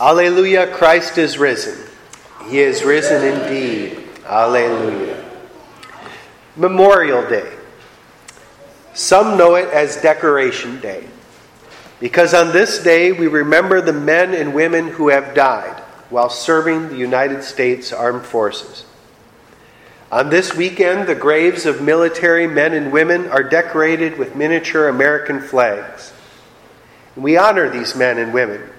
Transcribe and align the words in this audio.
Alleluia, 0.00 0.66
Christ 0.72 1.18
is 1.18 1.38
risen. 1.38 1.78
He 2.48 2.58
is 2.58 2.82
risen 2.82 3.24
indeed. 3.24 4.08
Alleluia. 4.26 5.24
Memorial 6.56 7.28
Day. 7.28 7.52
Some 8.92 9.36
know 9.36 9.54
it 9.54 9.68
as 9.68 10.00
Decoration 10.00 10.80
Day 10.80 11.04
because 12.00 12.34
on 12.34 12.52
this 12.52 12.82
day 12.82 13.12
we 13.12 13.28
remember 13.28 13.80
the 13.80 13.92
men 13.92 14.34
and 14.34 14.54
women 14.54 14.88
who 14.88 15.08
have 15.08 15.34
died 15.34 15.80
while 16.10 16.28
serving 16.28 16.88
the 16.88 16.96
United 16.96 17.42
States 17.42 17.92
Armed 17.92 18.24
Forces. 18.24 18.84
On 20.12 20.28
this 20.28 20.54
weekend, 20.54 21.08
the 21.08 21.14
graves 21.14 21.66
of 21.66 21.82
military 21.82 22.46
men 22.46 22.72
and 22.72 22.92
women 22.92 23.26
are 23.28 23.42
decorated 23.42 24.18
with 24.18 24.36
miniature 24.36 24.88
American 24.88 25.40
flags. 25.40 26.12
We 27.16 27.36
honor 27.36 27.68
these 27.68 27.96
men 27.96 28.18
and 28.18 28.32
women 28.32 28.70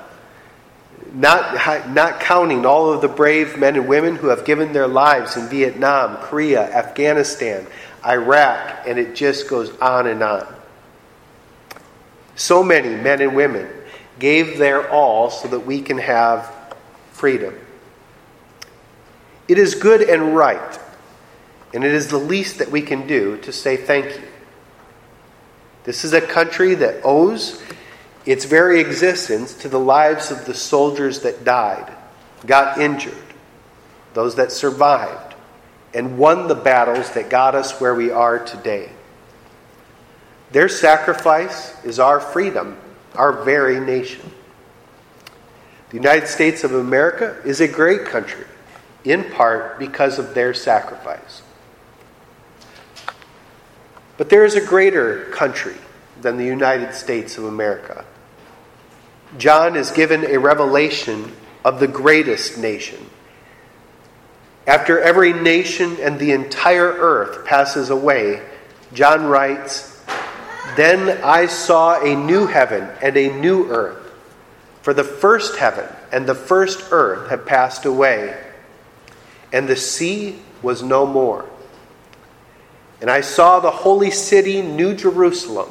not, 1.13 1.91
not 1.91 2.21
counting 2.21 2.65
all 2.65 2.93
of 2.93 3.01
the 3.01 3.09
brave 3.09 3.59
men 3.59 3.77
and 3.77 3.89
women 3.89 4.17
who 4.17 4.29
have 4.29 4.45
given 4.45 4.73
their 4.73 4.87
lives 4.87 5.37
in 5.37 5.49
Vietnam, 5.49 6.17
Korea, 6.19 6.63
Afghanistan, 6.73 7.67
Iraq, 8.07 8.87
and 8.87 8.99
it 8.99 9.15
just 9.15 9.49
goes 9.49 9.77
on 9.79 10.07
and 10.07 10.23
on. 10.23 10.47
So 12.37 12.63
many 12.63 12.91
men 12.91 13.21
and 13.21 13.35
women 13.35 13.69
gave 14.19 14.59
their 14.59 14.89
all 14.91 15.31
so 15.31 15.49
that 15.49 15.61
we 15.61 15.83
can 15.83 15.99
have 15.99 16.55
freedom. 17.13 17.55
It 19.49 19.59
is 19.59 19.75
good 19.75 20.03
and 20.03 20.37
right, 20.37 20.79
and 21.75 21.85
it 21.85 21.93
is 21.93 22.09
the 22.09 22.19
least 22.19 22.59
that 22.59 22.71
we 22.71 22.83
can 22.83 23.07
do 23.07 23.37
to 23.39 23.53
say 23.53 23.77
thank 23.77 24.07
you. 24.07 24.23
This 25.85 26.05
is 26.05 26.13
a 26.13 26.21
country 26.21 26.75
that 26.77 27.01
owes 27.05 27.63
its 28.27 28.45
very 28.45 28.81
existence 28.81 29.55
to 29.55 29.69
the 29.69 29.79
lives 29.79 30.31
of 30.31 30.45
the 30.45 30.55
soldiers 30.55 31.21
that 31.21 31.45
died, 31.45 31.91
got 32.47 32.79
injured, 32.79 33.15
those 34.15 34.37
that 34.37 34.53
survived, 34.53 35.35
and 35.95 36.19
won 36.19 36.47
the 36.47 36.55
battles 36.55 37.11
that 37.13 37.31
got 37.31 37.55
us 37.55 37.81
where 37.81 37.95
we 37.95 38.11
are 38.11 38.39
today. 38.39 38.91
Their 40.53 40.69
sacrifice 40.69 41.83
is 41.85 41.99
our 41.99 42.21
freedom, 42.21 42.77
our 43.15 43.45
very 43.45 43.81
nation. 43.81 44.31
The 45.91 45.97
United 45.97 46.29
States 46.29 46.63
of 46.63 46.75
America 46.75 47.41
is 47.45 47.61
a 47.61 47.69
great 47.69 48.05
country, 48.05 48.47
in 49.05 49.25
part 49.31 49.79
because 49.79 50.19
of 50.19 50.35
their 50.35 50.55
sacrifice. 50.55 51.43
But 54.17 54.29
there 54.29 54.45
is 54.45 54.55
a 54.55 54.65
greater 54.65 55.25
country 55.27 55.77
than 56.23 56.37
the 56.37 56.45
United 56.45 56.95
States 56.95 57.39
of 57.39 57.45
America. 57.45 58.05
John 59.39 59.77
is 59.77 59.91
given 59.91 60.25
a 60.25 60.39
revelation 60.39 61.33
of 61.65 61.81
the 61.81 61.89
greatest 61.89 62.59
nation. 62.59 63.09
After 64.67 65.01
every 65.01 65.33
nation 65.33 65.97
and 66.01 66.19
the 66.19 66.33
entire 66.33 66.89
earth 66.89 67.45
passes 67.45 67.91
away, 67.91 68.43
John 68.93 69.27
writes, 69.27 70.03
Then 70.77 71.23
I 71.23 71.47
saw 71.47 72.01
a 72.01 72.15
new 72.15 72.47
heaven 72.47 72.89
and 73.03 73.17
a 73.17 73.33
new 73.41 73.71
earth. 73.71 74.13
For 74.83 74.95
the 74.95 75.05
first 75.05 75.57
heaven 75.57 75.87
and 76.13 76.27
the 76.27 76.35
first 76.35 76.89
earth 76.91 77.31
have 77.31 77.47
passed 77.47 77.85
away, 77.85 78.37
and 79.53 79.69
the 79.69 79.77
sea 79.77 80.39
was 80.63 80.83
no 80.83 81.07
more. 81.07 81.49
And 83.01 83.11
I 83.11 83.21
saw 83.21 83.61
the 83.61 83.71
holy 83.71 84.11
city, 84.11 84.63
New 84.63 84.95
Jerusalem, 84.95 85.71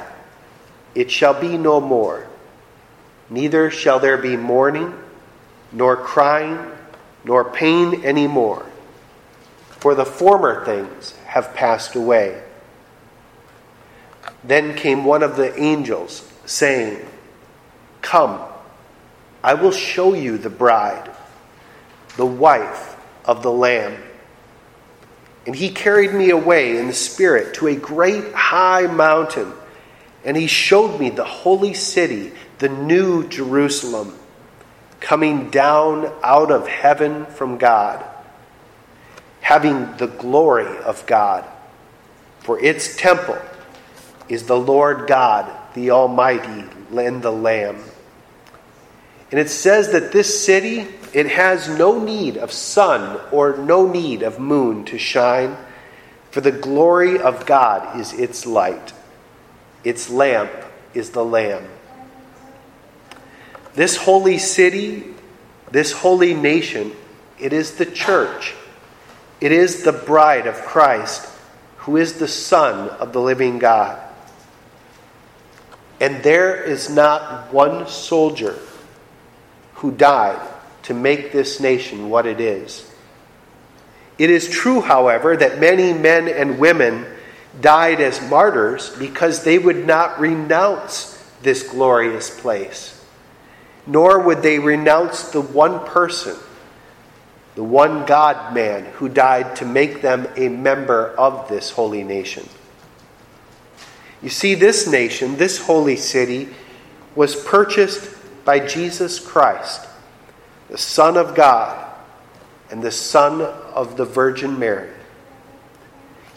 it 0.95 1.09
shall 1.09 1.39
be 1.39 1.57
no 1.57 1.79
more. 1.79 2.27
Neither 3.29 3.71
shall 3.71 3.99
there 3.99 4.17
be 4.17 4.35
mourning 4.35 4.93
nor 5.71 5.95
crying, 5.95 6.59
nor 7.23 7.51
pain 7.51 8.03
any 8.03 8.27
more, 8.27 8.65
for 9.69 9.95
the 9.95 10.05
former 10.05 10.65
things 10.65 11.13
have 11.25 11.53
passed 11.53 11.95
away. 11.95 12.41
Then 14.43 14.75
came 14.75 15.05
one 15.05 15.23
of 15.23 15.37
the 15.37 15.57
angels, 15.59 16.29
saying, 16.45 17.05
Come, 18.01 18.41
I 19.43 19.53
will 19.53 19.71
show 19.71 20.13
you 20.13 20.37
the 20.37 20.49
bride, 20.49 21.09
the 22.17 22.25
wife 22.25 22.97
of 23.25 23.43
the 23.43 23.51
Lamb. 23.51 24.01
And 25.45 25.55
he 25.55 25.69
carried 25.69 26.13
me 26.13 26.29
away 26.29 26.77
in 26.77 26.87
the 26.87 26.93
Spirit 26.93 27.55
to 27.55 27.67
a 27.67 27.75
great 27.75 28.33
high 28.33 28.87
mountain, 28.87 29.53
and 30.23 30.37
he 30.37 30.47
showed 30.47 30.99
me 30.99 31.09
the 31.09 31.25
holy 31.25 31.73
city, 31.73 32.31
the 32.59 32.69
new 32.69 33.27
Jerusalem 33.27 34.17
coming 34.99 35.49
down 35.49 36.13
out 36.23 36.51
of 36.51 36.67
heaven 36.67 37.25
from 37.25 37.57
God, 37.57 38.05
having 39.41 39.97
the 39.97 40.07
glory 40.07 40.77
of 40.79 41.05
God. 41.07 41.43
For 42.41 42.59
its 42.63 42.95
temple 42.95 43.39
is 44.29 44.45
the 44.45 44.59
Lord 44.59 45.07
God, 45.07 45.51
the 45.73 45.91
Almighty, 45.91 46.65
and 46.95 47.21
the 47.21 47.31
Lamb. 47.31 47.77
And 49.31 49.39
it 49.39 49.49
says 49.49 49.91
that 49.91 50.11
this 50.11 50.45
city, 50.45 50.87
it 51.13 51.25
has 51.27 51.67
no 51.67 51.99
need 51.99 52.37
of 52.37 52.51
sun 52.51 53.19
or 53.31 53.57
no 53.57 53.87
need 53.87 54.23
of 54.23 54.39
moon 54.39 54.85
to 54.85 54.97
shine, 54.97 55.57
for 56.29 56.41
the 56.41 56.51
glory 56.51 57.19
of 57.19 57.45
God 57.45 57.99
is 57.99 58.13
its 58.13 58.45
light. 58.45 58.93
Its 59.83 60.09
lamp 60.09 60.51
is 60.93 61.11
the 61.11 61.23
Lamb. 61.23 61.67
This 63.73 63.97
holy 63.97 64.37
city, 64.37 65.05
this 65.71 65.91
holy 65.91 66.33
nation, 66.33 66.91
it 67.39 67.53
is 67.53 67.75
the 67.75 67.85
church. 67.85 68.53
It 69.39 69.51
is 69.51 69.83
the 69.83 69.93
bride 69.93 70.45
of 70.45 70.55
Christ 70.55 71.27
who 71.77 71.97
is 71.97 72.19
the 72.19 72.27
Son 72.27 72.89
of 72.89 73.11
the 73.11 73.21
living 73.21 73.57
God. 73.57 73.99
And 75.99 76.21
there 76.23 76.61
is 76.61 76.89
not 76.89 77.51
one 77.51 77.87
soldier 77.87 78.57
who 79.75 79.91
died 79.91 80.47
to 80.83 80.93
make 80.93 81.31
this 81.31 81.59
nation 81.59 82.09
what 82.09 82.25
it 82.25 82.39
is. 82.39 82.87
It 84.19 84.29
is 84.29 84.49
true, 84.49 84.81
however, 84.81 85.35
that 85.37 85.59
many 85.59 85.93
men 85.93 86.27
and 86.27 86.59
women 86.59 87.05
died 87.59 87.99
as 87.99 88.21
martyrs 88.29 88.89
because 88.97 89.43
they 89.43 89.57
would 89.57 89.85
not 89.85 90.19
renounce 90.19 91.17
this 91.41 91.63
glorious 91.63 92.29
place, 92.29 93.03
nor 93.85 94.21
would 94.21 94.41
they 94.41 94.59
renounce 94.59 95.23
the 95.29 95.41
one 95.41 95.85
person 95.85 96.37
the 97.55 97.63
one 97.63 98.05
God 98.05 98.53
man 98.53 98.85
who 98.93 99.09
died 99.09 99.57
to 99.57 99.65
make 99.65 100.01
them 100.01 100.27
a 100.35 100.47
member 100.47 101.09
of 101.17 101.49
this 101.49 101.71
holy 101.71 102.03
nation. 102.03 102.47
You 104.21 104.29
see, 104.29 104.55
this 104.55 104.87
nation, 104.87 105.35
this 105.37 105.59
holy 105.59 105.97
city, 105.97 106.49
was 107.15 107.35
purchased 107.35 108.09
by 108.45 108.65
Jesus 108.65 109.19
Christ, 109.19 109.87
the 110.69 110.77
Son 110.77 111.17
of 111.17 111.35
God 111.35 111.87
and 112.69 112.81
the 112.81 112.91
Son 112.91 113.41
of 113.41 113.97
the 113.97 114.05
Virgin 114.05 114.57
Mary. 114.57 114.91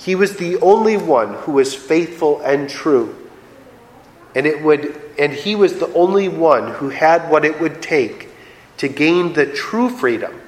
He 0.04 0.14
was 0.14 0.36
the 0.36 0.60
only 0.60 0.98
one 0.98 1.32
who 1.32 1.52
was 1.52 1.74
faithful 1.74 2.40
and 2.42 2.68
true. 2.68 3.16
And 4.34 4.46
it 4.46 4.62
would 4.62 5.00
and 5.18 5.32
he 5.32 5.54
was 5.54 5.78
the 5.78 5.90
only 5.94 6.28
one 6.28 6.72
who 6.72 6.90
had 6.90 7.30
what 7.30 7.44
it 7.44 7.58
would 7.58 7.80
take 7.80 8.28
to 8.78 8.88
gain 8.88 9.32
the 9.32 9.46
true 9.46 9.88
freedom 9.88 10.42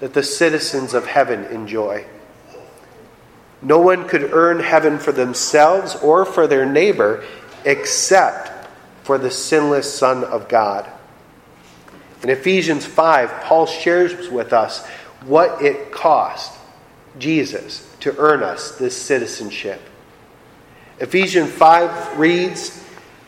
that 0.00 0.12
the 0.12 0.22
citizens 0.22 0.92
of 0.92 1.06
heaven 1.06 1.44
enjoy. 1.44 2.04
No 3.62 3.78
one 3.78 4.08
could 4.08 4.30
earn 4.34 4.60
heaven 4.60 4.98
for 4.98 5.12
themselves 5.12 5.94
or 5.96 6.26
for 6.26 6.46
their 6.46 6.66
neighbor 6.66 7.24
except 7.64 8.68
for 9.04 9.16
the 9.16 9.30
sinless 9.30 9.90
Son 9.94 10.22
of 10.22 10.48
God. 10.48 10.86
In 12.22 12.28
Ephesians 12.28 12.84
5, 12.84 13.30
Paul 13.44 13.66
shares 13.66 14.28
with 14.28 14.52
us 14.52 14.86
what 15.24 15.62
it 15.62 15.92
cost 15.92 16.58
Jesus 17.18 17.88
to 18.00 18.16
earn 18.18 18.42
us 18.42 18.78
this 18.78 18.96
citizenship. 18.96 19.80
Ephesians 20.98 21.50
5 21.50 22.18
reads 22.18 22.84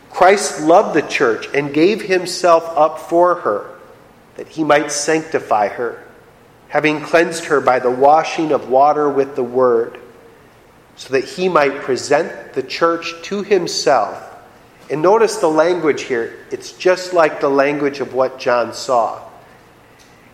Christ 0.09 0.61
loved 0.61 0.95
the 0.95 1.07
church 1.07 1.47
and 1.53 1.73
gave 1.73 2.01
himself 2.01 2.65
up 2.77 2.99
for 2.99 3.35
her 3.35 3.71
that 4.37 4.47
he 4.47 4.63
might 4.63 4.91
sanctify 4.91 5.67
her 5.67 6.05
having 6.75 6.99
cleansed 6.99 7.45
her 7.45 7.61
by 7.61 7.79
the 7.79 7.89
washing 7.89 8.51
of 8.51 8.69
water 8.69 9.09
with 9.09 9.33
the 9.37 9.43
word, 9.43 9.97
so 10.97 11.13
that 11.13 11.23
he 11.23 11.47
might 11.47 11.81
present 11.81 12.51
the 12.51 12.61
church 12.61 13.13
to 13.23 13.43
himself. 13.43 14.21
And 14.89 15.01
notice 15.01 15.37
the 15.37 15.47
language 15.47 16.03
here, 16.03 16.37
it's 16.51 16.73
just 16.73 17.13
like 17.13 17.39
the 17.39 17.49
language 17.49 18.01
of 18.01 18.13
what 18.13 18.39
John 18.39 18.73
saw. 18.73 19.21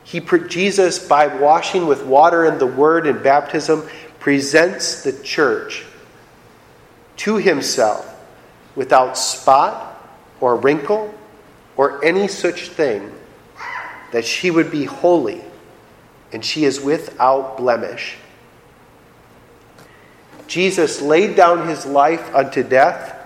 He, 0.04 0.20
Jesus, 0.20 1.00
by 1.00 1.28
washing 1.28 1.88
with 1.88 2.06
water 2.06 2.46
and 2.46 2.60
the 2.60 2.68
word 2.68 3.08
in 3.08 3.22
baptism, 3.22 3.88
presents 4.20 5.04
the 5.04 5.14
church 5.24 5.86
to 7.18 7.38
himself 7.38 8.08
without 8.76 9.18
spot 9.18 10.10
or 10.40 10.56
wrinkle 10.56 11.14
or 11.78 12.04
any 12.04 12.28
such 12.28 12.70
thing, 12.70 13.12
that 14.12 14.26
she 14.26 14.52
would 14.52 14.72
be 14.72 14.86
holy 14.86 15.42
and 16.34 16.44
she 16.44 16.66
is 16.66 16.80
without 16.80 17.58
blemish. 17.58 18.16
Jesus 20.48 21.02
laid 21.02 21.36
down 21.36 21.68
his 21.68 21.86
life 21.86 22.34
unto 22.36 22.64
death 22.64 23.18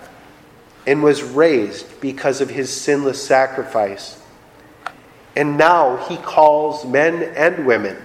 and 0.86 1.02
was 1.02 1.22
raised 1.22 2.00
because 2.00 2.40
of 2.40 2.48
his 2.48 2.70
sinless 2.70 3.24
sacrifice. 3.24 4.20
And 5.36 5.58
now 5.58 5.98
he 6.08 6.16
calls 6.16 6.86
men 6.86 7.22
and 7.36 7.66
women 7.66 7.98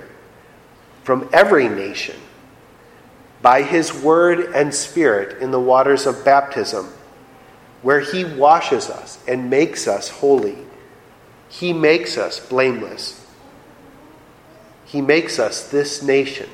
from 1.04 1.30
every 1.32 1.70
nation 1.70 2.18
by 3.42 3.64
his 3.64 3.94
word 3.94 4.52
and 4.54 4.76
spirit 4.76 5.42
in 5.42 5.50
the 5.50 5.60
waters 5.60 6.06
of 6.06 6.26
baptism, 6.26 6.88
where 7.82 8.02
he 8.02 8.26
washes 8.26 8.90
us 8.90 9.18
and 9.28 9.50
makes 9.50 9.88
us 9.88 10.10
holy. 10.10 10.58
He 11.48 11.74
makes 11.74 12.18
us 12.18 12.40
blameless. 12.40 13.26
He 14.86 15.02
makes 15.02 15.40
us, 15.40 15.70
this 15.70 16.04
nation, 16.04 16.50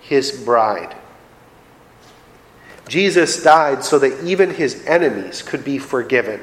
his 0.00 0.30
bride. 0.30 0.94
Jesus 2.88 3.42
died 3.42 3.82
so 3.82 3.98
that 3.98 4.24
even 4.24 4.54
his 4.54 4.84
enemies 4.86 5.42
could 5.42 5.64
be 5.64 5.78
forgiven 5.78 6.40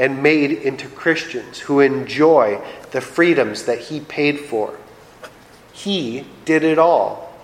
and 0.00 0.22
made 0.22 0.50
into 0.50 0.88
Christians 0.88 1.58
who 1.58 1.80
enjoy 1.80 2.58
the 2.90 3.02
freedoms 3.02 3.64
that 3.64 3.78
he 3.78 4.00
paid 4.00 4.40
for. 4.40 4.78
He 5.74 6.24
did 6.46 6.64
it 6.64 6.78
all. 6.78 7.38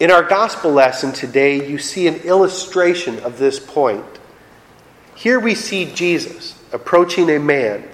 In 0.00 0.10
our 0.10 0.22
gospel 0.22 0.72
lesson 0.72 1.12
today, 1.12 1.68
you 1.68 1.76
see 1.76 2.06
an 2.06 2.14
illustration 2.22 3.18
of 3.18 3.38
this 3.38 3.58
point. 3.60 4.06
Here 5.14 5.38
we 5.38 5.54
see 5.54 5.92
Jesus 5.92 6.58
approaching 6.72 7.28
a 7.28 7.38
man 7.38 7.86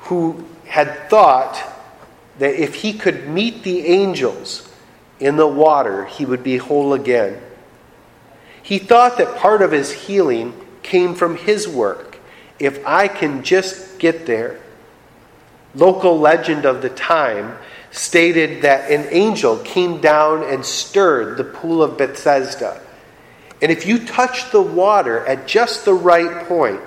who 0.00 0.42
had 0.64 1.10
thought 1.10 1.62
that 2.38 2.54
if 2.54 2.76
he 2.76 2.94
could 2.94 3.28
meet 3.28 3.62
the 3.62 3.84
angels 3.84 4.72
in 5.20 5.36
the 5.36 5.46
water, 5.46 6.06
he 6.06 6.24
would 6.24 6.42
be 6.42 6.56
whole 6.56 6.94
again. 6.94 7.42
He 8.62 8.78
thought 8.78 9.18
that 9.18 9.36
part 9.36 9.60
of 9.60 9.70
his 9.70 9.92
healing 9.92 10.54
came 10.86 11.14
from 11.14 11.36
his 11.36 11.68
work. 11.68 12.18
If 12.58 12.84
I 12.86 13.08
can 13.08 13.42
just 13.42 13.98
get 13.98 14.26
there. 14.26 14.60
Local 15.74 16.18
legend 16.18 16.64
of 16.64 16.80
the 16.80 16.88
time 16.88 17.58
stated 17.90 18.62
that 18.62 18.90
an 18.90 19.06
angel 19.10 19.58
came 19.58 20.00
down 20.00 20.42
and 20.42 20.64
stirred 20.64 21.36
the 21.36 21.44
pool 21.44 21.82
of 21.82 21.98
Bethesda. 21.98 22.80
And 23.62 23.72
if 23.72 23.86
you 23.86 24.04
touched 24.04 24.52
the 24.52 24.62
water 24.62 25.24
at 25.26 25.46
just 25.46 25.84
the 25.84 25.94
right 25.94 26.46
point, 26.46 26.80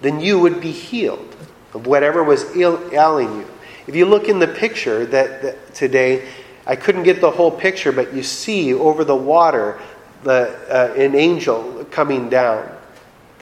then 0.00 0.20
you 0.20 0.38
would 0.38 0.60
be 0.60 0.72
healed 0.72 1.34
of 1.72 1.86
whatever 1.86 2.22
was 2.22 2.44
ailing 2.56 3.38
you. 3.38 3.46
If 3.86 3.94
you 3.94 4.06
look 4.06 4.28
in 4.28 4.38
the 4.38 4.48
picture 4.48 5.04
that, 5.06 5.42
that 5.42 5.74
today, 5.74 6.26
I 6.66 6.76
couldn't 6.76 7.02
get 7.02 7.20
the 7.20 7.30
whole 7.30 7.50
picture, 7.50 7.92
but 7.92 8.14
you 8.14 8.22
see 8.22 8.72
over 8.72 9.04
the 9.04 9.16
water 9.16 9.78
the, 10.22 10.56
uh, 10.70 10.94
an 10.94 11.14
angel 11.14 11.86
coming 11.90 12.30
down. 12.30 12.70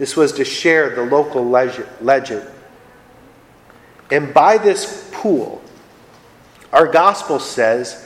This 0.03 0.17
was 0.17 0.33
to 0.33 0.45
share 0.45 0.91
the 0.97 1.05
local 1.05 1.49
legend. 1.49 2.45
And 4.11 4.35
by 4.35 4.59
this 4.59 5.09
pool, 5.13 5.63
our 6.73 6.89
gospel 6.89 7.39
says 7.39 8.05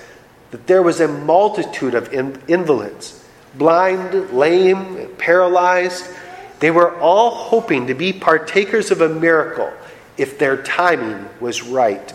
that 0.50 0.66
there 0.66 0.82
was 0.82 1.00
a 1.00 1.08
multitude 1.08 1.94
of 1.94 2.12
invalids, 2.12 3.24
blind, 3.54 4.30
lame, 4.32 5.08
paralyzed. 5.16 6.06
They 6.60 6.70
were 6.70 7.00
all 7.00 7.30
hoping 7.30 7.86
to 7.86 7.94
be 7.94 8.12
partakers 8.12 8.90
of 8.90 9.00
a 9.00 9.08
miracle 9.08 9.72
if 10.18 10.38
their 10.38 10.62
timing 10.62 11.30
was 11.40 11.62
right. 11.62 12.12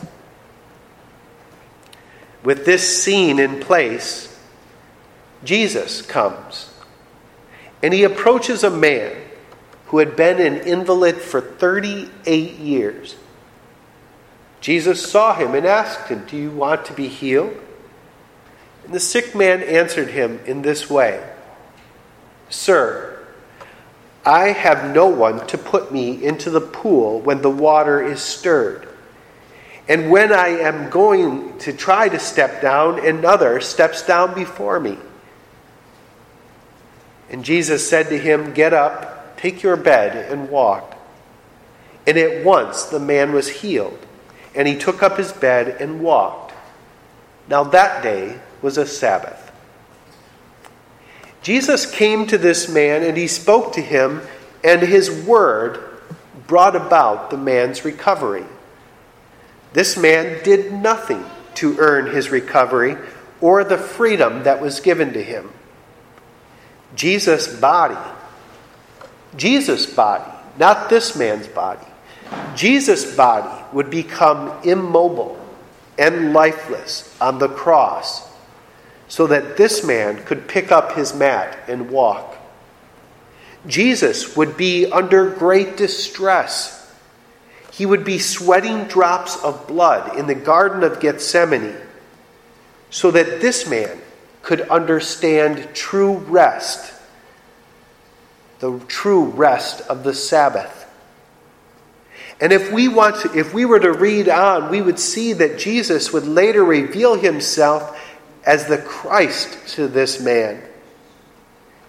With 2.43 2.67
this 2.67 3.03
scene 3.03 3.39
in 3.39 3.59
place, 3.59 4.39
Jesus 5.43 6.03
comes 6.03 6.71
and 7.81 7.95
he 7.95 8.03
approaches 8.03 8.63
a 8.63 8.69
man 8.69 9.29
who 9.91 9.97
had 9.97 10.15
been 10.15 10.39
an 10.39 10.65
invalid 10.65 11.17
for 11.17 11.41
38 11.41 12.53
years. 12.53 13.17
Jesus 14.61 15.05
saw 15.05 15.35
him 15.35 15.53
and 15.53 15.65
asked 15.65 16.07
him, 16.07 16.25
Do 16.25 16.37
you 16.37 16.49
want 16.49 16.85
to 16.85 16.93
be 16.93 17.09
healed? 17.09 17.53
And 18.85 18.93
the 18.93 19.01
sick 19.01 19.35
man 19.35 19.61
answered 19.61 20.07
him 20.07 20.39
in 20.45 20.61
this 20.61 20.89
way 20.89 21.29
Sir, 22.49 23.21
I 24.25 24.53
have 24.53 24.95
no 24.95 25.07
one 25.07 25.45
to 25.47 25.57
put 25.57 25.91
me 25.91 26.23
into 26.23 26.49
the 26.49 26.61
pool 26.61 27.19
when 27.19 27.41
the 27.41 27.49
water 27.49 28.01
is 28.01 28.21
stirred. 28.21 28.87
And 29.89 30.09
when 30.09 30.31
I 30.31 30.47
am 30.47 30.89
going 30.89 31.57
to 31.59 31.73
try 31.73 32.07
to 32.07 32.17
step 32.17 32.61
down, 32.61 33.05
another 33.05 33.59
steps 33.59 34.03
down 34.03 34.33
before 34.35 34.79
me. 34.79 34.97
And 37.29 37.43
Jesus 37.43 37.89
said 37.89 38.07
to 38.07 38.17
him, 38.17 38.53
Get 38.53 38.71
up, 38.71 39.20
take 39.41 39.63
your 39.63 39.75
bed, 39.75 40.31
and 40.31 40.49
walk. 40.49 40.95
And 42.05 42.17
at 42.17 42.45
once 42.45 42.83
the 42.83 42.99
man 42.99 43.33
was 43.33 43.49
healed, 43.49 43.97
and 44.53 44.67
he 44.67 44.77
took 44.77 45.01
up 45.01 45.17
his 45.17 45.31
bed 45.31 45.81
and 45.81 46.01
walked. 46.01 46.53
Now 47.47 47.63
that 47.63 48.03
day 48.03 48.39
was 48.61 48.77
a 48.77 48.85
Sabbath. 48.85 49.51
Jesus 51.41 51.89
came 51.89 52.27
to 52.27 52.37
this 52.37 52.69
man 52.69 53.01
and 53.01 53.17
he 53.17 53.27
spoke 53.27 53.73
to 53.73 53.81
him, 53.81 54.21
and 54.63 54.81
his 54.81 55.09
word 55.09 55.83
brought 56.45 56.75
about 56.75 57.31
the 57.31 57.37
man's 57.37 57.83
recovery. 57.83 58.45
This 59.73 59.97
man 59.97 60.43
did 60.43 60.71
nothing 60.71 61.25
to 61.55 61.77
earn 61.79 62.13
his 62.13 62.29
recovery 62.29 62.95
or 63.39 63.63
the 63.63 63.77
freedom 63.77 64.43
that 64.43 64.61
was 64.61 64.81
given 64.81 65.13
to 65.13 65.23
him. 65.23 65.51
Jesus' 66.95 67.59
body, 67.59 67.97
Jesus' 69.35 69.85
body, 69.85 70.29
not 70.57 70.89
this 70.89 71.15
man's 71.15 71.47
body, 71.47 71.85
Jesus' 72.55 73.15
body 73.15 73.63
would 73.73 73.89
become 73.89 74.51
immobile 74.63 75.37
and 75.97 76.33
lifeless 76.33 77.15
on 77.21 77.39
the 77.39 77.47
cross 77.47 78.29
so 79.07 79.27
that 79.27 79.57
this 79.57 79.85
man 79.85 80.23
could 80.23 80.47
pick 80.47 80.71
up 80.71 80.93
his 80.93 81.13
mat 81.13 81.57
and 81.67 81.91
walk. 81.91 82.37
Jesus 83.67 84.35
would 84.35 84.57
be 84.57 84.89
under 84.91 85.29
great 85.29 85.77
distress. 85.77 86.77
He 87.71 87.85
would 87.85 88.03
be 88.03 88.19
sweating 88.19 88.85
drops 88.85 89.37
of 89.43 89.67
blood 89.67 90.17
in 90.17 90.27
the 90.27 90.35
Garden 90.35 90.83
of 90.83 90.99
Gethsemane 90.99 91.75
so 92.89 93.11
that 93.11 93.41
this 93.41 93.69
man 93.69 93.99
could 94.41 94.61
understand 94.61 95.69
true 95.73 96.17
rest, 96.17 96.93
the 98.61 98.79
true 98.87 99.25
rest 99.25 99.81
of 99.81 100.03
the 100.03 100.13
Sabbath. 100.13 100.77
And 102.39 102.53
if 102.53 102.71
we 102.71 102.87
want 102.87 103.17
to, 103.21 103.37
if 103.37 103.53
we 103.53 103.65
were 103.65 103.79
to 103.79 103.91
read 103.91 104.29
on, 104.29 104.69
we 104.69 104.81
would 104.81 104.99
see 104.99 105.33
that 105.33 105.59
Jesus 105.59 106.13
would 106.13 106.27
later 106.27 106.63
reveal 106.63 107.15
himself 107.15 107.99
as 108.45 108.67
the 108.67 108.77
Christ 108.77 109.57
to 109.75 109.87
this 109.87 110.21
man. 110.21 110.61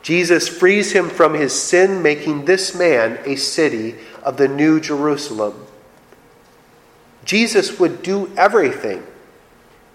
Jesus 0.02 0.48
frees 0.48 0.92
him 0.92 1.10
from 1.10 1.34
his 1.34 1.52
sin, 1.52 2.02
making 2.02 2.46
this 2.46 2.74
man 2.74 3.18
a 3.24 3.36
city 3.36 3.94
of 4.22 4.36
the 4.36 4.48
new 4.48 4.80
Jerusalem. 4.80 5.54
Jesus 7.24 7.78
would 7.78 8.02
do 8.02 8.32
everything, 8.36 9.06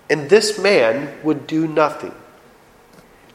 and 0.10 0.30
this 0.30 0.60
man 0.60 1.18
would 1.24 1.48
do 1.48 1.68
nothing. 1.68 2.14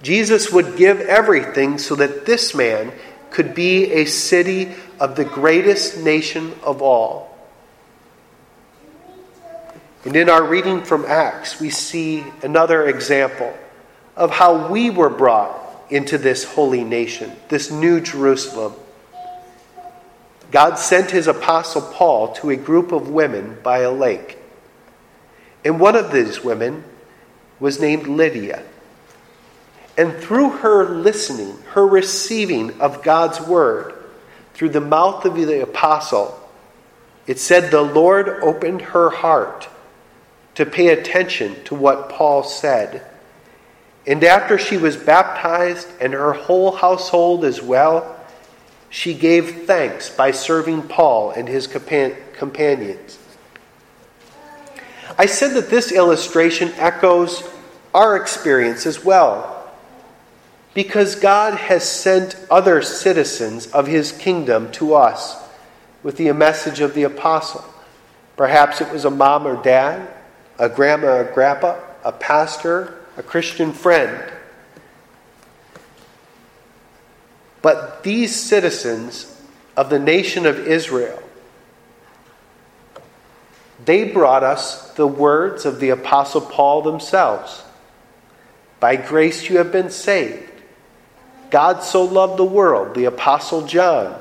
Jesus 0.02 0.50
would 0.50 0.76
give 0.76 1.00
everything 1.00 1.78
so 1.78 1.94
that 1.96 2.24
this 2.24 2.54
man 2.54 2.92
could 3.32 3.54
be 3.54 3.92
a 3.92 4.04
city 4.04 4.72
of 5.00 5.16
the 5.16 5.24
greatest 5.24 6.02
nation 6.02 6.54
of 6.62 6.82
all. 6.82 7.36
And 10.04 10.16
in 10.16 10.28
our 10.28 10.44
reading 10.44 10.82
from 10.82 11.04
Acts, 11.04 11.60
we 11.60 11.70
see 11.70 12.24
another 12.42 12.86
example 12.86 13.54
of 14.16 14.30
how 14.30 14.68
we 14.68 14.90
were 14.90 15.10
brought 15.10 15.58
into 15.90 16.18
this 16.18 16.44
holy 16.44 16.84
nation, 16.84 17.32
this 17.48 17.70
new 17.70 18.00
Jerusalem. 18.00 18.74
God 20.50 20.76
sent 20.76 21.10
his 21.10 21.28
apostle 21.28 21.82
Paul 21.82 22.34
to 22.34 22.50
a 22.50 22.56
group 22.56 22.92
of 22.92 23.10
women 23.10 23.58
by 23.62 23.78
a 23.78 23.90
lake. 23.90 24.38
And 25.64 25.78
one 25.78 25.96
of 25.96 26.12
these 26.12 26.42
women 26.42 26.84
was 27.60 27.80
named 27.80 28.06
Lydia. 28.06 28.62
And 29.96 30.14
through 30.14 30.50
her 30.50 30.88
listening, 30.88 31.58
her 31.72 31.86
receiving 31.86 32.80
of 32.80 33.02
God's 33.02 33.40
word, 33.40 33.94
through 34.54 34.70
the 34.70 34.80
mouth 34.80 35.24
of 35.24 35.34
the 35.34 35.62
apostle, 35.62 36.38
it 37.26 37.38
said 37.38 37.70
the 37.70 37.82
Lord 37.82 38.28
opened 38.28 38.82
her 38.82 39.10
heart 39.10 39.68
to 40.54 40.66
pay 40.66 40.88
attention 40.88 41.62
to 41.64 41.74
what 41.74 42.08
Paul 42.08 42.42
said. 42.42 43.06
And 44.06 44.22
after 44.24 44.58
she 44.58 44.76
was 44.76 44.96
baptized 44.96 45.88
and 46.00 46.12
her 46.12 46.32
whole 46.32 46.72
household 46.72 47.44
as 47.44 47.62
well, 47.62 48.18
she 48.90 49.14
gave 49.14 49.64
thanks 49.64 50.10
by 50.10 50.32
serving 50.32 50.82
Paul 50.88 51.30
and 51.30 51.48
his 51.48 51.66
companions. 51.66 53.18
I 55.16 55.26
said 55.26 55.54
that 55.54 55.70
this 55.70 55.92
illustration 55.92 56.72
echoes 56.76 57.48
our 57.94 58.16
experience 58.16 58.86
as 58.86 59.04
well 59.04 59.61
because 60.74 61.16
God 61.16 61.54
has 61.54 61.88
sent 61.88 62.36
other 62.50 62.82
citizens 62.82 63.66
of 63.68 63.86
his 63.86 64.12
kingdom 64.12 64.70
to 64.72 64.94
us 64.94 65.36
with 66.02 66.16
the 66.16 66.32
message 66.32 66.80
of 66.80 66.94
the 66.94 67.02
apostle. 67.02 67.64
Perhaps 68.36 68.80
it 68.80 68.90
was 68.90 69.04
a 69.04 69.10
mom 69.10 69.46
or 69.46 69.62
dad, 69.62 70.08
a 70.58 70.68
grandma 70.68 71.18
or 71.18 71.24
grandpa, 71.24 71.78
a 72.04 72.12
pastor, 72.12 72.98
a 73.16 73.22
Christian 73.22 73.72
friend. 73.72 74.32
But 77.60 78.02
these 78.02 78.34
citizens 78.34 79.40
of 79.76 79.90
the 79.90 79.98
nation 79.98 80.46
of 80.46 80.66
Israel, 80.66 81.22
they 83.84 84.04
brought 84.04 84.42
us 84.42 84.92
the 84.94 85.06
words 85.06 85.66
of 85.66 85.80
the 85.80 85.90
Apostle 85.90 86.40
Paul 86.40 86.82
themselves. 86.82 87.62
By 88.80 88.96
grace 88.96 89.48
you 89.48 89.58
have 89.58 89.70
been 89.70 89.90
saved 89.90 90.51
God 91.52 91.82
so 91.82 92.04
loved 92.04 92.38
the 92.38 92.44
world, 92.44 92.94
the 92.94 93.04
Apostle 93.04 93.66
John. 93.66 94.18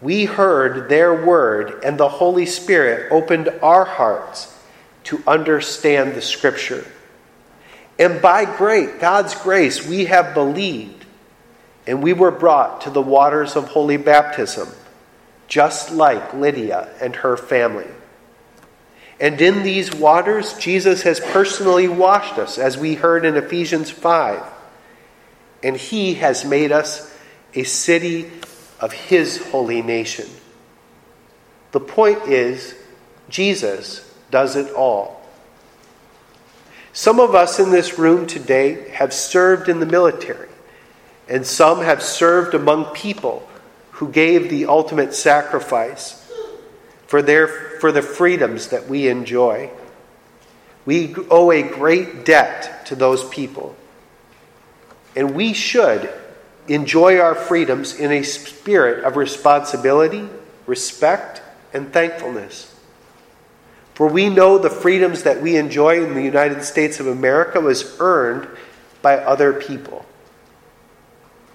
We 0.00 0.26
heard 0.26 0.88
their 0.88 1.12
word, 1.12 1.82
and 1.84 1.98
the 1.98 2.08
Holy 2.08 2.46
Spirit 2.46 3.10
opened 3.10 3.48
our 3.62 3.84
hearts 3.84 4.56
to 5.04 5.20
understand 5.26 6.14
the 6.14 6.22
Scripture. 6.22 6.86
And 7.98 8.22
by 8.22 8.44
great 8.44 9.00
God's 9.00 9.34
grace, 9.34 9.84
we 9.84 10.04
have 10.04 10.34
believed, 10.34 11.04
and 11.84 12.00
we 12.00 12.12
were 12.12 12.30
brought 12.30 12.82
to 12.82 12.90
the 12.90 13.02
waters 13.02 13.56
of 13.56 13.66
holy 13.66 13.96
baptism, 13.96 14.68
just 15.48 15.90
like 15.90 16.32
Lydia 16.32 16.94
and 17.00 17.16
her 17.16 17.36
family. 17.36 17.88
And 19.18 19.40
in 19.40 19.64
these 19.64 19.92
waters, 19.92 20.54
Jesus 20.54 21.02
has 21.02 21.18
personally 21.18 21.88
washed 21.88 22.38
us, 22.38 22.56
as 22.56 22.78
we 22.78 22.94
heard 22.94 23.24
in 23.24 23.36
Ephesians 23.36 23.90
5 23.90 24.40
and 25.62 25.76
he 25.76 26.14
has 26.14 26.44
made 26.44 26.72
us 26.72 27.14
a 27.54 27.64
city 27.64 28.30
of 28.80 28.92
his 28.92 29.38
holy 29.48 29.82
nation. 29.82 30.28
The 31.72 31.80
point 31.80 32.22
is, 32.26 32.74
Jesus 33.28 34.10
does 34.30 34.56
it 34.56 34.72
all. 34.72 35.20
Some 36.92 37.20
of 37.20 37.34
us 37.34 37.60
in 37.60 37.70
this 37.70 37.98
room 37.98 38.26
today 38.26 38.88
have 38.90 39.12
served 39.12 39.68
in 39.68 39.80
the 39.80 39.86
military, 39.86 40.48
and 41.28 41.46
some 41.46 41.82
have 41.82 42.02
served 42.02 42.54
among 42.54 42.86
people 42.86 43.48
who 43.92 44.10
gave 44.10 44.50
the 44.50 44.66
ultimate 44.66 45.14
sacrifice 45.14 46.16
for, 47.06 47.22
their, 47.22 47.46
for 47.46 47.92
the 47.92 48.02
freedoms 48.02 48.68
that 48.68 48.88
we 48.88 49.08
enjoy. 49.08 49.70
We 50.84 51.14
owe 51.30 51.52
a 51.52 51.62
great 51.62 52.24
debt 52.24 52.86
to 52.86 52.96
those 52.96 53.28
people. 53.28 53.76
And 55.16 55.34
we 55.34 55.52
should 55.52 56.12
enjoy 56.68 57.18
our 57.18 57.34
freedoms 57.34 57.98
in 57.98 58.12
a 58.12 58.22
spirit 58.22 59.04
of 59.04 59.16
responsibility, 59.16 60.28
respect, 60.66 61.42
and 61.72 61.92
thankfulness. 61.92 62.74
For 63.94 64.06
we 64.06 64.30
know 64.30 64.56
the 64.56 64.70
freedoms 64.70 65.24
that 65.24 65.42
we 65.42 65.56
enjoy 65.56 66.02
in 66.04 66.14
the 66.14 66.22
United 66.22 66.62
States 66.62 67.00
of 67.00 67.06
America 67.06 67.60
was 67.60 67.96
earned 68.00 68.48
by 69.02 69.18
other 69.18 69.52
people. 69.52 70.06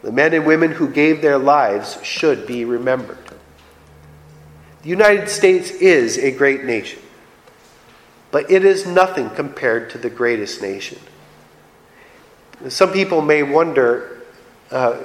The 0.03 0.11
men 0.11 0.33
and 0.33 0.45
women 0.45 0.71
who 0.71 0.87
gave 0.87 1.21
their 1.21 1.39
lives 1.39 1.97
should 2.03 2.45
be 2.45 2.63
remembered. 2.63 3.17
The 4.83 4.89
United 4.89 5.29
States 5.29 5.71
is 5.71 6.19
a 6.19 6.29
great 6.29 6.63
nation, 6.63 7.01
but 8.29 8.51
it 8.51 8.63
is 8.63 8.85
nothing 8.85 9.31
compared 9.31 9.89
to 9.91 9.97
the 9.97 10.11
greatest 10.11 10.61
nation. 10.61 10.99
Some 12.69 12.91
people 12.91 13.21
may 13.21 13.43
wonder 13.43 14.21
uh, 14.71 14.97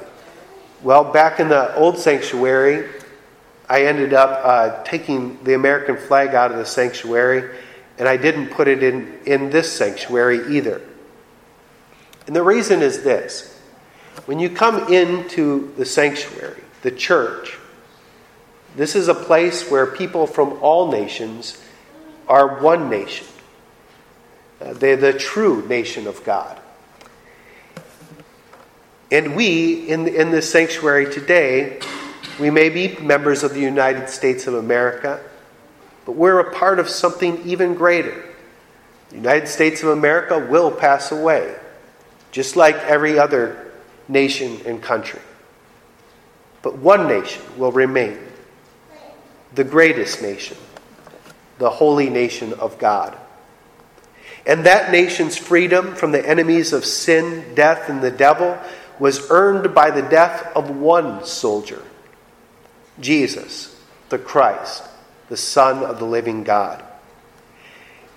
well, 0.83 1.05
back 1.05 1.41
in 1.41 1.49
the 1.49 1.75
old 1.75 1.99
sanctuary, 1.99 2.89
I 3.69 3.85
ended 3.85 4.15
up 4.15 4.41
uh, 4.43 4.83
taking 4.83 5.43
the 5.45 5.55
American 5.55 5.99
flag 5.99 6.35
out 6.35 6.51
of 6.51 6.57
the 6.57 6.65
sanctuary, 6.65 7.55
and 7.99 8.09
I 8.09 8.17
didn't 8.17 8.49
put 8.49 8.67
it 8.67 8.83
in, 8.83 9.19
in 9.27 9.51
this 9.51 9.71
sanctuary 9.71 10.57
either. 10.57 10.81
And 12.27 12.35
the 12.35 12.43
reason 12.43 12.81
is 12.81 13.03
this 13.03 13.61
when 14.25 14.39
you 14.39 14.49
come 14.49 14.93
into 14.93 15.75
the 15.77 15.85
sanctuary, 15.85 16.63
the 16.83 16.91
church, 16.91 17.59
this 18.77 18.97
is 18.97 19.09
a 19.09 19.15
place 19.15 19.71
where 19.71 19.87
people 19.87 20.27
from 20.27 20.59
all 20.63 20.91
nations 20.91 21.63
are 22.27 22.63
one 22.63 22.89
nation. 22.89 23.27
Uh, 24.61 24.73
they're 24.73 24.97
the 24.97 25.13
true 25.13 25.67
nation 25.69 26.07
of 26.07 26.25
God. 26.25 26.59
And 29.11 29.35
we, 29.35 29.89
in, 29.89 30.07
in 30.07 30.31
this 30.31 30.51
sanctuary 30.51 31.13
today, 31.13 31.81
we 32.39 32.51
may 32.51 32.69
be 32.69 32.97
members 32.97 33.43
of 33.43 33.53
the 33.53 33.61
United 33.61 34.09
States 34.09 34.47
of 34.47 34.55
America, 34.55 35.21
but 36.07 36.13
we're 36.13 36.39
a 36.39 36.55
part 36.55 36.79
of 36.79 36.89
something 36.89 37.43
even 37.45 37.75
greater. 37.75 38.25
The 39.11 39.17
United 39.17 39.49
States 39.49 39.83
of 39.83 39.89
America 39.89 40.39
will 40.39 40.71
pass 40.71 41.11
away, 41.11 41.57
just 42.31 42.55
like 42.55 42.77
every 42.77 43.19
other 43.19 43.73
nation 44.09 44.61
and 44.65 44.81
country. 44.81 45.21
But 46.63 46.79
one 46.79 47.09
nation 47.09 47.43
will 47.59 47.73
remain 47.73 48.19
the 49.55 49.65
greatest 49.65 50.23
nation, 50.23 50.57
the 51.59 51.71
holy 51.71 52.09
nation 52.09 52.53
of 52.55 52.79
God. 52.79 53.19
And 54.47 54.65
that 54.65 54.93
nation's 54.93 55.37
freedom 55.37 55.95
from 55.95 56.13
the 56.13 56.27
enemies 56.27 56.73
of 56.73 56.85
sin, 56.85 57.55
death, 57.55 57.89
and 57.89 58.01
the 58.01 58.11
devil 58.11 58.59
was 59.01 59.31
earned 59.31 59.75
by 59.75 59.91
the 59.91 60.03
death 60.03 60.55
of 60.55 60.71
one 60.71 61.25
soldier 61.25 61.83
Jesus, 63.01 63.75
the 64.11 64.19
Christ, 64.19 64.85
the 65.31 65.37
Son 65.37 65.83
of 65.83 65.99
the 65.99 66.05
living 66.05 66.45
God. 66.45 66.85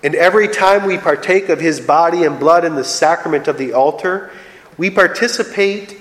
And 0.02 0.14
every 0.14 0.48
time 0.48 0.84
we 0.84 0.98
partake 0.98 1.48
of 1.48 1.58
his 1.58 1.80
body 1.80 2.24
and 2.24 2.38
blood 2.38 2.66
in 2.66 2.74
the 2.74 2.84
sacrament 2.84 3.48
of 3.48 3.56
the 3.56 3.72
altar, 3.72 4.30
we 4.76 4.90
participate 4.90 5.96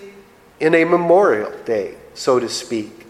in 0.60 0.76
a 0.76 0.84
memorial 0.84 1.52
day, 1.64 1.96
so 2.14 2.40
to 2.40 2.50
speak, 2.50 3.06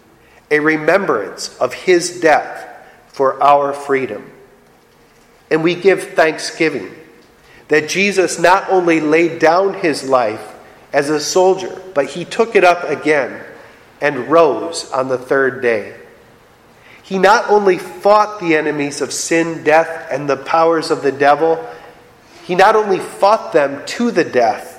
a 0.51 0.59
remembrance 0.59 1.57
of 1.57 1.73
his 1.73 2.19
death 2.21 2.69
for 3.07 3.41
our 3.41 3.73
freedom. 3.73 4.29
And 5.49 5.63
we 5.63 5.73
give 5.73 6.13
thanksgiving 6.13 6.93
that 7.69 7.89
Jesus 7.89 8.37
not 8.37 8.69
only 8.69 8.99
laid 8.99 9.39
down 9.39 9.73
his 9.73 10.07
life 10.07 10.52
as 10.93 11.09
a 11.09 11.19
soldier, 11.19 11.81
but 11.93 12.05
he 12.05 12.23
took 12.23 12.55
it 12.55 12.63
up 12.63 12.83
again 12.83 13.43
and 13.99 14.29
rose 14.29 14.89
on 14.91 15.07
the 15.07 15.17
third 15.17 15.61
day. 15.61 15.95
He 17.01 17.17
not 17.17 17.49
only 17.49 17.79
fought 17.79 18.39
the 18.39 18.55
enemies 18.55 19.01
of 19.01 19.11
sin, 19.11 19.63
death, 19.63 20.07
and 20.11 20.29
the 20.29 20.37
powers 20.37 20.91
of 20.91 21.01
the 21.01 21.11
devil, 21.11 21.67
he 22.45 22.55
not 22.55 22.75
only 22.75 22.99
fought 22.99 23.51
them 23.51 23.85
to 23.87 24.11
the 24.11 24.23
death, 24.23 24.69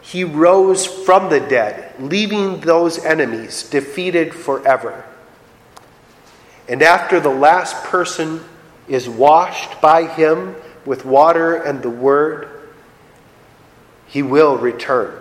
he 0.00 0.24
rose 0.24 0.84
from 0.86 1.28
the 1.28 1.40
dead, 1.40 1.94
leaving 2.00 2.60
those 2.60 3.04
enemies 3.04 3.68
defeated 3.68 4.34
forever. 4.34 5.04
And 6.68 6.82
after 6.82 7.20
the 7.20 7.28
last 7.28 7.84
person 7.84 8.42
is 8.88 9.08
washed 9.08 9.80
by 9.80 10.06
him 10.06 10.56
with 10.84 11.04
water 11.04 11.54
and 11.54 11.82
the 11.82 11.90
word, 11.90 12.61
he 14.12 14.22
will 14.22 14.58
return. 14.58 15.18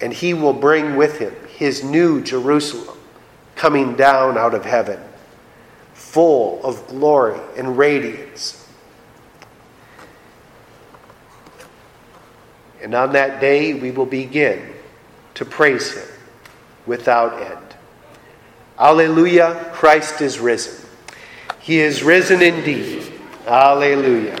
And 0.00 0.12
he 0.12 0.34
will 0.34 0.52
bring 0.52 0.94
with 0.94 1.18
him 1.18 1.34
his 1.56 1.82
new 1.82 2.22
Jerusalem 2.22 2.96
coming 3.56 3.96
down 3.96 4.38
out 4.38 4.54
of 4.54 4.64
heaven, 4.64 5.00
full 5.94 6.64
of 6.64 6.86
glory 6.86 7.40
and 7.56 7.76
radiance. 7.76 8.68
And 12.80 12.94
on 12.94 13.10
that 13.14 13.40
day, 13.40 13.74
we 13.74 13.90
will 13.90 14.06
begin 14.06 14.72
to 15.34 15.44
praise 15.44 15.92
him 15.92 16.06
without 16.86 17.42
end. 17.42 17.74
Alleluia, 18.78 19.72
Christ 19.72 20.20
is 20.20 20.38
risen. 20.38 20.88
He 21.58 21.80
is 21.80 22.04
risen 22.04 22.42
indeed. 22.42 23.12
Alleluia. 23.44 24.38